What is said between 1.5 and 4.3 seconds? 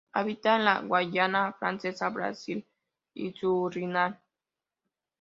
Francesa, Brasil y Surinam.